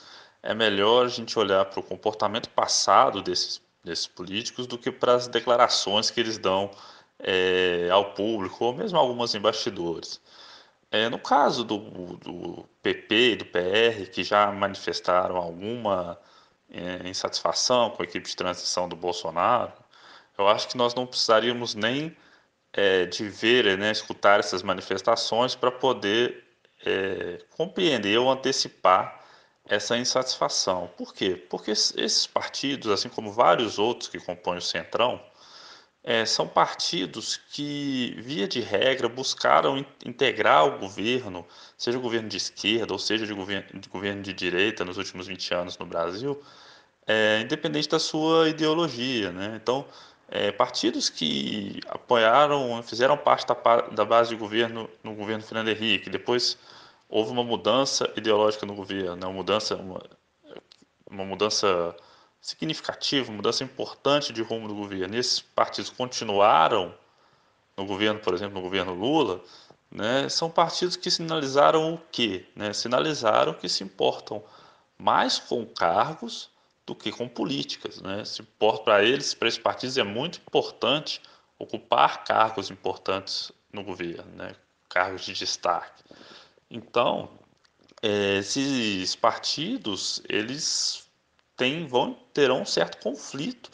[0.42, 5.14] é melhor a gente olhar para o comportamento passado desses, desses políticos do que para
[5.14, 6.70] as declarações que eles dão
[7.20, 10.20] é, ao público, ou mesmo algumas em bastidores.
[10.90, 11.78] É, no caso do,
[12.18, 16.18] do PP e do PR, que já manifestaram alguma
[17.04, 19.72] insatisfação com a equipe de transição do Bolsonaro,
[20.38, 22.16] eu acho que nós não precisaríamos nem
[22.72, 26.44] é, de ver, né, escutar essas manifestações para poder
[26.84, 29.20] é, compreender ou antecipar
[29.66, 30.90] essa insatisfação.
[30.96, 31.36] Por quê?
[31.48, 35.22] Porque esses partidos, assim como vários outros que compõem o Centrão,
[36.04, 42.36] é, são partidos que, via de regra, buscaram integrar o governo, seja o governo de
[42.36, 46.42] esquerda ou seja de governo de, governo de direita nos últimos 20 anos no Brasil,
[47.06, 49.30] é, independente da sua ideologia.
[49.30, 49.58] Né?
[49.62, 49.86] Então,
[50.28, 53.54] é, partidos que apoiaram, fizeram parte da,
[53.92, 56.58] da, base de governo no governo Fernando Henrique, depois
[57.08, 59.26] houve uma mudança ideológica no governo, né?
[59.26, 60.02] uma mudança, uma,
[61.08, 61.94] uma mudança
[62.42, 65.14] significativa, uma mudança importante de rumo do governo.
[65.14, 66.92] E esses partidos continuaram
[67.76, 69.40] no governo, por exemplo, no governo Lula,
[69.88, 70.28] né?
[70.28, 72.44] são partidos que sinalizaram o quê?
[72.56, 72.72] Né?
[72.72, 74.42] Sinalizaram que se importam
[74.98, 76.50] mais com cargos
[76.84, 78.02] do que com políticas.
[78.02, 78.24] Né?
[78.84, 81.22] Para eles, para esses partidos, é muito importante
[81.56, 84.56] ocupar cargos importantes no governo, né?
[84.88, 86.02] cargos de destaque.
[86.68, 87.30] Então,
[88.02, 91.08] é, esses partidos, eles
[91.62, 93.70] têm, vão, terão um certo conflito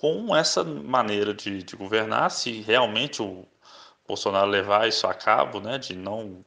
[0.00, 3.46] com essa maneira de, de governar, se realmente o
[4.08, 6.42] Bolsonaro levar isso a cabo, né, de não,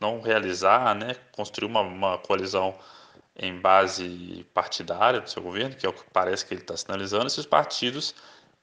[0.00, 2.74] não realizar, né, construir uma, uma coalizão
[3.36, 7.26] em base partidária do seu governo, que é o que parece que ele está sinalizando,
[7.26, 8.14] esses partidos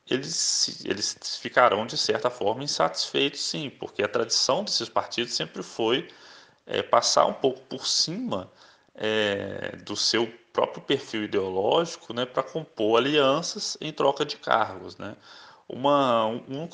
[0.10, 6.08] eles, eles ficarão, de certa forma, insatisfeitos, sim, porque a tradição desses partidos sempre foi
[6.65, 8.52] é, passar um pouco por cima
[8.95, 14.97] é, do seu próprio perfil ideológico né, para compor alianças em troca de cargos.
[14.97, 15.15] Né?
[15.67, 16.69] Uma, uma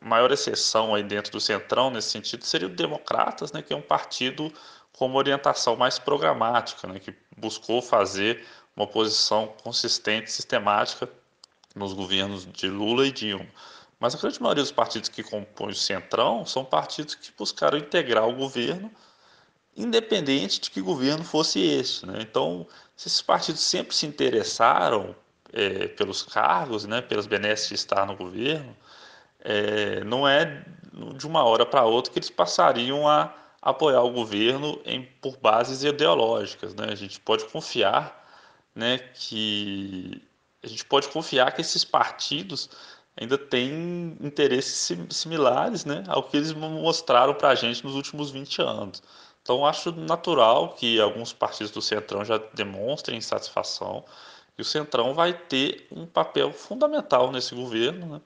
[0.00, 3.82] maior exceção aí dentro do Centrão nesse sentido seria o Democratas, né, que é um
[3.82, 4.52] partido
[4.92, 11.08] com uma orientação mais programática, né, que buscou fazer uma posição consistente, sistemática
[11.74, 13.46] nos governos de Lula e Dilma.
[14.00, 18.28] Mas a grande maioria dos partidos que compõem o Centrão são partidos que buscaram integrar
[18.28, 18.90] o governo
[19.76, 22.04] independente de que governo fosse esse.
[22.06, 22.18] Né?
[22.20, 25.14] Então, se esses partidos sempre se interessaram
[25.52, 28.76] é, pelos cargos, né, pelas benesses de estar no governo,
[29.40, 30.64] é, não é
[31.16, 35.82] de uma hora para outra que eles passariam a apoiar o governo em, por bases
[35.84, 36.74] ideológicas.
[36.74, 36.86] Né?
[36.90, 38.26] A gente pode confiar
[38.74, 40.22] né, que
[40.62, 42.68] a gente pode confiar que esses partidos
[43.16, 48.62] ainda têm interesses similares né, ao que eles mostraram para a gente nos últimos 20
[48.62, 49.02] anos.
[49.48, 54.04] Então, acho natural que alguns partidos do Centrão já demonstrem insatisfação
[54.58, 58.06] e o Centrão vai ter um papel fundamental nesse governo.
[58.16, 58.20] Né?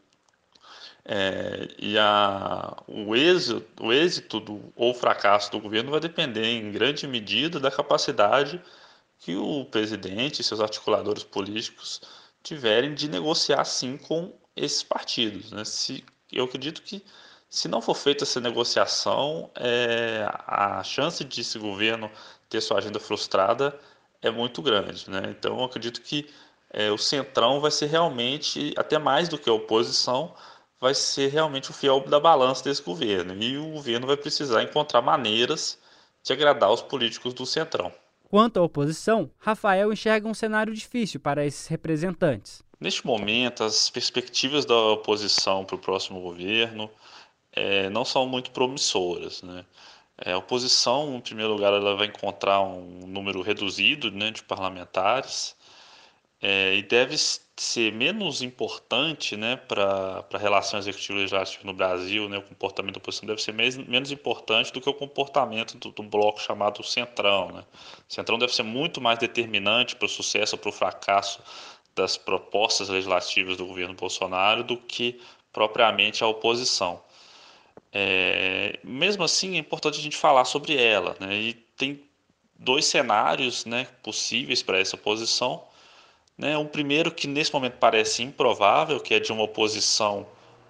[1.05, 6.73] É, e a, o êxito, o êxito do, ou fracasso do governo vai depender, em
[6.73, 8.61] grande medida, da capacidade
[9.21, 12.01] que o presidente e seus articuladores políticos
[12.43, 15.53] tiverem de negociar, sim, com esses partidos.
[15.53, 15.65] Né?
[15.65, 17.01] Se, eu acredito que
[17.53, 22.11] se não for feita essa negociação, é, a chance de esse governo
[22.49, 23.79] ter sua agenda frustrada
[24.23, 25.11] é muito grande.
[25.11, 25.35] Né?
[25.39, 26.27] Então, eu acredito que
[26.71, 30.35] é, o Centrão vai ser realmente, até mais do que a oposição,
[30.81, 33.35] vai ser realmente o fiel da balança desse governo.
[33.35, 35.79] E o governo vai precisar encontrar maneiras
[36.23, 37.93] de agradar os políticos do Centrão.
[38.31, 42.63] Quanto à oposição, Rafael enxerga um cenário difícil para esses representantes.
[42.81, 46.91] Neste momento, as perspectivas da oposição para o próximo governo
[47.53, 49.43] é, não são muito promissoras.
[49.43, 49.65] Né?
[50.25, 55.57] É, a oposição, em primeiro lugar, ela vai encontrar um número reduzido né, de parlamentares
[56.41, 57.17] é, e deve
[57.57, 62.99] ser menos importante né, para a relação executiva legislativa no Brasil, né, o comportamento da
[62.99, 67.53] oposição deve ser mais, menos importante do que o comportamento do, do bloco chamado Centrão.
[67.53, 67.65] Né?
[68.09, 71.41] O Centrão deve ser muito mais determinante para o sucesso ou para o fracasso
[71.95, 75.21] das propostas legislativas do governo Bolsonaro do que
[75.53, 77.01] propriamente a oposição.
[77.93, 81.15] É, mesmo assim, é importante a gente falar sobre ela.
[81.21, 81.35] Né?
[81.35, 82.03] E tem
[82.59, 85.63] dois cenários né, possíveis para essa oposição.
[86.39, 86.57] Né?
[86.57, 90.27] Um primeiro que nesse momento parece improvável, que é de uma oposição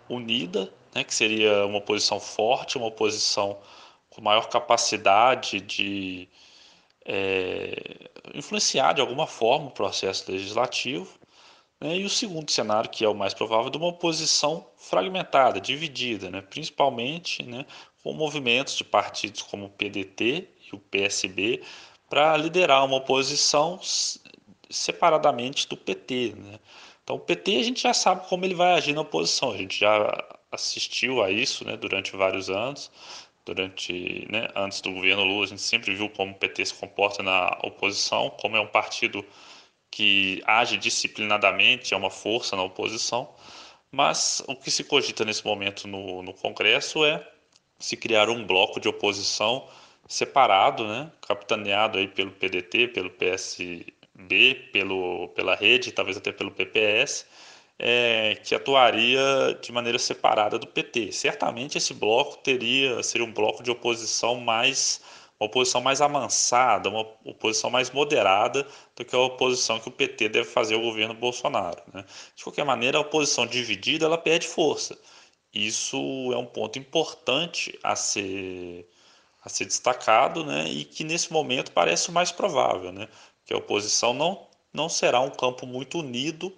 [0.09, 1.05] unida, né?
[1.05, 3.59] que seria uma oposição forte, uma oposição
[4.11, 6.29] com maior capacidade de
[7.05, 11.09] é, influenciar de alguma forma o processo legislativo.
[11.83, 11.99] Né?
[11.99, 16.41] E o segundo cenário, que é o mais provável, de uma oposição fragmentada, dividida, né?
[16.41, 17.67] principalmente né,
[18.03, 21.61] com movimentos de partidos como o PDT e o PSB
[22.09, 23.81] para liderar uma oposição
[24.71, 26.35] separadamente do PT.
[26.37, 26.61] Né?
[27.03, 29.81] Então, o PT a gente já sabe como ele vai agir na oposição, a gente
[29.81, 32.91] já assistiu a isso né, durante vários anos.
[33.45, 37.25] Durante, né, antes do governo Lula, a gente sempre viu como o PT se comporta
[37.25, 39.25] na oposição, como é um partido
[39.93, 43.29] que age disciplinadamente, é uma força na oposição.
[43.91, 47.25] Mas o que se cogita nesse momento no, no Congresso é
[47.79, 49.69] se criar um bloco de oposição
[50.09, 57.27] separado, né, capitaneado aí pelo PDT, pelo PSB, pelo, pela rede, talvez até pelo PPS,
[57.79, 59.21] é, que atuaria
[59.61, 61.13] de maneira separada do PT.
[61.13, 65.03] Certamente esse bloco teria seria um bloco de oposição mais
[65.43, 70.29] uma oposição mais amansada, uma oposição mais moderada do que a oposição que o PT
[70.29, 71.83] deve fazer ao governo Bolsonaro.
[71.93, 72.05] Né?
[72.37, 74.97] De qualquer maneira, a oposição dividida ela perde força.
[75.53, 75.97] Isso
[76.33, 78.89] é um ponto importante a ser,
[79.43, 80.69] a ser destacado né?
[80.69, 83.09] e que nesse momento parece o mais provável, né?
[83.45, 86.57] que a oposição não, não será um campo muito unido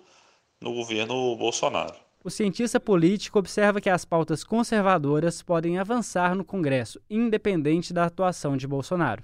[0.61, 2.04] no governo Bolsonaro.
[2.25, 8.57] O cientista político observa que as pautas conservadoras podem avançar no Congresso, independente da atuação
[8.57, 9.23] de Bolsonaro.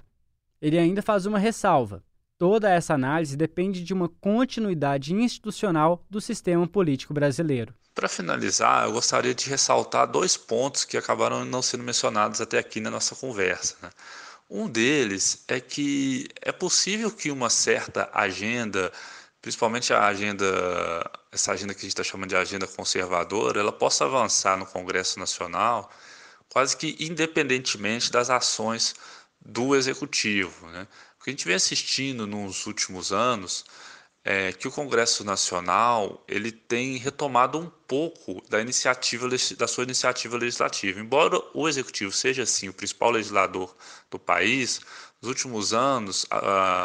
[0.61, 2.03] Ele ainda faz uma ressalva.
[2.37, 7.73] Toda essa análise depende de uma continuidade institucional do sistema político brasileiro.
[7.95, 12.79] Para finalizar, eu gostaria de ressaltar dois pontos que acabaram não sendo mencionados até aqui
[12.79, 13.77] na nossa conversa.
[13.81, 13.89] Né?
[14.47, 18.91] Um deles é que é possível que uma certa agenda
[19.41, 20.45] principalmente a agenda,
[21.31, 25.19] essa agenda que a gente está chamando de agenda conservadora, ela possa avançar no Congresso
[25.19, 25.89] Nacional
[26.49, 28.93] quase que independentemente das ações
[29.39, 30.67] do Executivo.
[30.67, 30.87] Né?
[31.19, 33.65] O que a gente vem assistindo nos últimos anos
[34.23, 39.27] é que o Congresso Nacional ele tem retomado um pouco da iniciativa
[39.57, 40.99] da sua iniciativa legislativa.
[40.99, 43.75] Embora o Executivo seja assim o principal legislador
[44.11, 44.81] do país,
[45.21, 46.37] nos últimos anos, a,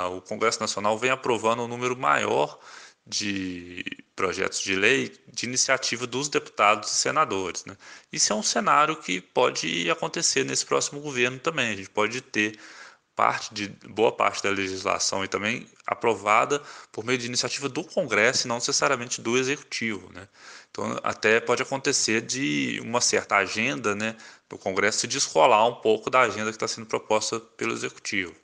[0.03, 2.59] a, o Congresso Nacional vem aprovando um número maior
[3.07, 3.85] de
[4.17, 7.67] projetos de lei de iniciativa dos deputados e senadores.
[7.67, 7.77] Né?
[8.11, 11.73] Isso é um cenário que pode acontecer nesse próximo governo também.
[11.73, 12.59] A gente pode ter
[13.15, 16.63] parte de boa parte da legislação e também aprovada
[16.93, 20.29] por meio de iniciativa do Congresso e não necessariamente do Executivo, né?
[20.71, 24.15] Então até pode acontecer de uma certa agenda, né,
[24.51, 28.35] do Congresso se descolar um pouco da agenda que está sendo proposta pelo Executivo.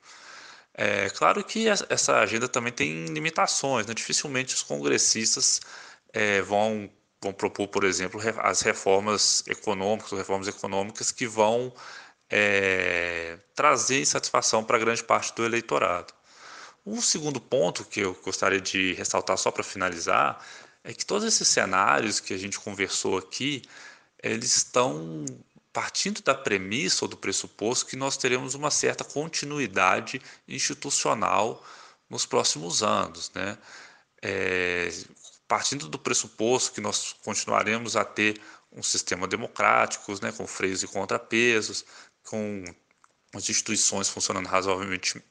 [0.75, 3.93] É claro que essa agenda também tem limitações, né?
[3.95, 5.61] dificilmente os congressistas
[6.13, 11.73] é, vão, vão propor, por exemplo, as reformas econômicas, reformas econômicas que vão
[12.31, 16.15] é, trazer insatisfação para grande parte do eleitorado.
[16.85, 20.45] Um segundo ponto que eu gostaria de ressaltar só para finalizar
[20.83, 23.63] é que todos esses cenários que a gente conversou aqui,
[24.23, 25.25] eles estão
[25.73, 31.65] partindo da premissa ou do pressuposto que nós teremos uma certa continuidade institucional
[32.11, 33.57] nos próximos anos, né?
[34.21, 34.91] É,
[35.49, 40.87] partindo do pressuposto que nós continuaremos a ter um sistema democrático, né, com freios e
[40.87, 41.85] contrapesos,
[42.25, 42.65] com
[43.35, 45.23] as instituições funcionando razoavelmente,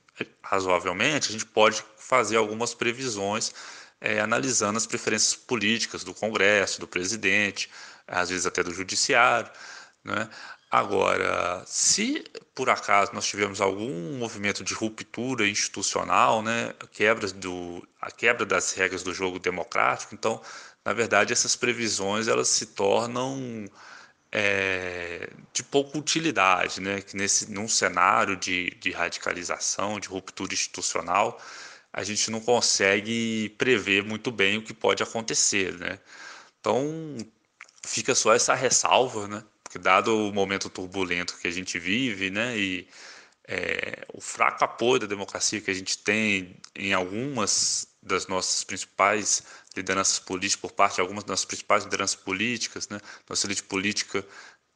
[0.44, 3.52] razoavelmente, a gente pode fazer algumas previsões
[4.00, 7.70] é, analisando as preferências políticas do Congresso, do presidente,
[8.08, 9.52] às vezes até do Judiciário.
[10.04, 10.30] Né?
[10.70, 12.24] Agora, se
[12.56, 18.74] por acaso nós tivermos algum movimento de ruptura institucional, né, quebra do, a quebra das
[18.74, 20.42] regras do jogo democrático, então,
[20.84, 23.66] na verdade, essas previsões elas se tornam
[24.32, 27.02] é, de pouca utilidade, né?
[27.02, 31.40] que nesse, num cenário de, de radicalização, de ruptura institucional,
[31.94, 35.78] a gente não consegue prever muito bem o que pode acontecer.
[35.78, 36.00] Né?
[36.60, 37.18] Então,
[37.86, 39.44] fica só essa ressalva, né?
[39.72, 42.58] Porque dado o momento turbulento que a gente vive, né?
[42.58, 42.88] e
[43.48, 49.44] é, o fraco apoio da democracia que a gente tem em algumas das nossas principais
[49.76, 53.00] lideranças políticas, por parte de algumas das nossas principais lideranças políticas, né?
[53.30, 54.26] Nossa elite política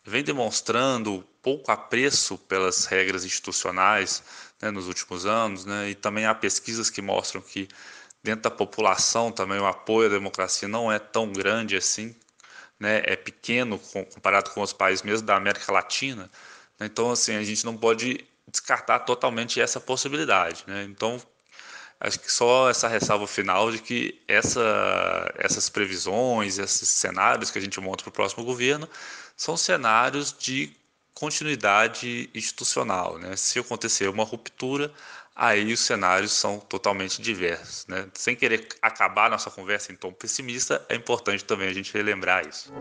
[0.06, 4.24] vem demonstrando pouco apreço pelas regras institucionais
[4.62, 5.90] né, nos últimos anos, né?
[5.90, 7.68] E também há pesquisas que mostram que
[8.24, 12.16] dentro da população também o apoio à democracia não é tão grande assim,
[12.80, 13.02] né?
[13.06, 16.30] É pequeno comparado com os países mesmo da América Latina.
[16.80, 16.86] Né?
[16.86, 20.84] Então, assim, a gente não pode descartar totalmente essa possibilidade, né?
[20.84, 21.22] Então,
[22.00, 27.62] Acho que só essa ressalva final de que essa, essas previsões, esses cenários que a
[27.62, 28.88] gente monta para o próximo governo
[29.36, 30.76] são cenários de
[31.14, 33.18] continuidade institucional.
[33.18, 33.36] Né?
[33.38, 34.94] Se acontecer uma ruptura,
[35.36, 37.86] aí os cenários são totalmente diversos.
[37.88, 38.08] Né?
[38.14, 42.72] Sem querer acabar nossa conversa em tom pessimista, é importante também a gente relembrar isso.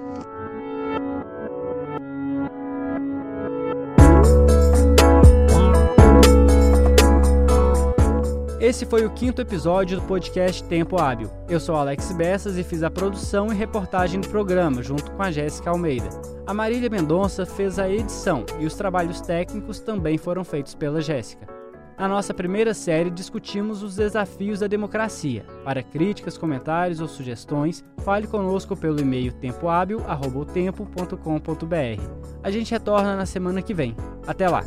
[8.60, 11.30] Esse foi o quinto episódio do podcast Tempo Hábil.
[11.50, 15.30] Eu sou Alex Bessas e fiz a produção e reportagem do programa, junto com a
[15.30, 16.08] Jéssica Almeida.
[16.46, 21.53] A Marília Mendonça fez a edição e os trabalhos técnicos também foram feitos pela Jéssica.
[21.98, 25.46] Na nossa primeira série, discutimos os desafios da democracia.
[25.64, 32.02] Para críticas, comentários ou sugestões, fale conosco pelo e-mail tempohábil.tempo.com.br.
[32.42, 33.96] A gente retorna na semana que vem.
[34.26, 34.62] Até lá!